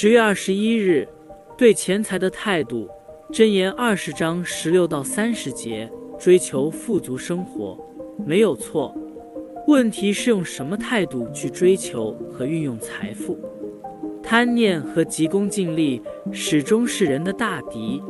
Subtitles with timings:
[0.00, 1.08] 十月二十一日，
[1.56, 2.88] 对钱财的态度，
[3.32, 7.76] 箴言二十章十六到三十节，追求富足生活
[8.24, 8.94] 没有错，
[9.66, 13.36] 问题是用什么态度去追求和运用财富。
[14.22, 18.00] 贪念和急功近利始终是人的大敌。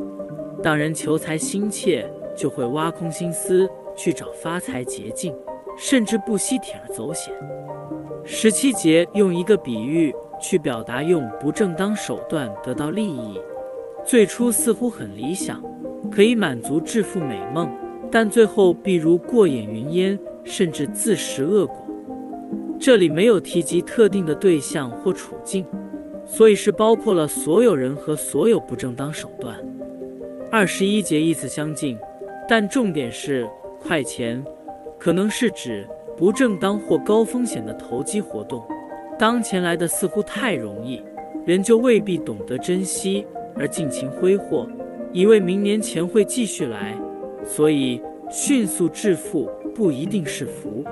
[0.61, 3.67] 当人求财心切，就会挖空心思
[3.97, 5.33] 去找发财捷径，
[5.75, 7.33] 甚至不惜铤而走险。
[8.23, 13.39] 十七节用一个比喻去表达用不正当手段得到利益，
[14.05, 15.61] 最初似乎很理想，
[16.11, 17.69] 可以满足致富美梦，
[18.11, 21.75] 但最后必如过眼云烟，甚至自食恶果。
[22.79, 25.65] 这里没有提及特定的对象或处境。
[26.31, 29.55] 所以是包括了所有人和所有不正当手段。
[30.51, 31.97] 二十一节意思相近，
[32.47, 33.49] 但重点是
[33.81, 34.45] 快钱，
[34.99, 38.63] 可能是指不正当或高风险的投机活动。
[39.19, 41.03] 当钱来的似乎太容易，
[41.45, 44.65] 人就未必懂得珍惜而尽情挥霍，
[45.11, 46.97] 以为明年钱会继续来。
[47.43, 50.85] 所以迅速致富不一定是福。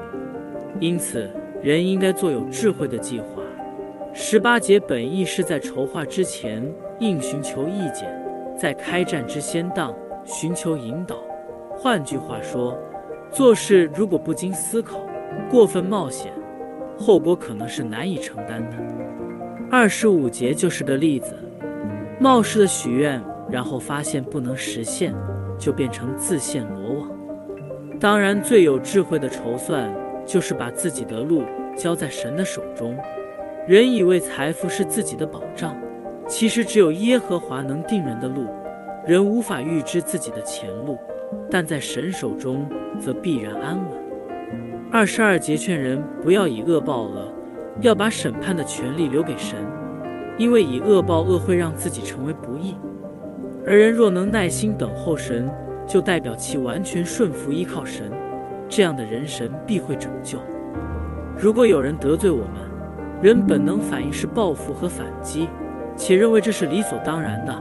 [0.81, 1.30] 因此，
[1.64, 3.42] 人应该做有智慧的计划。
[4.14, 6.62] 十八节本意是在筹划之前
[7.00, 8.14] 应寻求意见，
[8.59, 11.16] 在开战之先当寻求引导。
[11.78, 12.78] 换句话说，
[13.31, 15.00] 做事如果不经思考，
[15.50, 16.34] 过分冒险，
[16.98, 18.78] 后果可能是难以承担的。
[19.70, 21.36] 二十五节就是个例子，
[22.20, 25.14] 冒失的许愿，然后发现不能实现，
[25.59, 27.09] 就变成自陷罗网。
[28.00, 29.94] 当然，最有智慧的筹算
[30.25, 31.44] 就是把自己的路
[31.75, 32.98] 交在神的手中。
[33.68, 35.75] 人以为财富是自己的保障，
[36.28, 38.45] 其实只有耶和华能定人的路。
[39.06, 40.98] 人无法预知自己的前路，
[41.50, 44.06] 但在神手中则必然安稳。
[44.89, 47.30] 二十二节劝人不要以恶报恶，
[47.81, 49.57] 要把审判的权利留给神，
[50.38, 52.73] 因为以恶报恶会让自己成为不义。
[53.66, 55.51] 而人若能耐心等候神，
[55.85, 58.09] 就代表其完全顺服依靠神，
[58.69, 60.39] 这样的人神必会拯救。
[61.38, 62.53] 如果有人得罪我们，
[63.22, 65.50] 人本能反应是报复和反击，
[65.97, 67.53] 且认为这是理所当然的。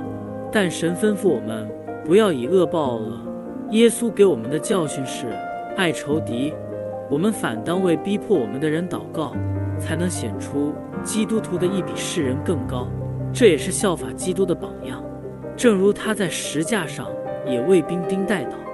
[0.53, 1.69] 但神吩咐我们
[2.05, 3.19] 不要以恶报恶。
[3.73, 5.27] 耶稣给我们的教训是
[5.77, 6.55] 爱仇敌。
[7.09, 9.33] 我们反当为逼迫我们的人祷告，
[9.79, 10.75] 才能显出
[11.05, 12.89] 基督徒的义比世人更高。
[13.33, 15.03] 这也是效法基督的榜样。
[15.57, 17.07] 正如他在石架上
[17.47, 18.66] 也为兵丁代祷。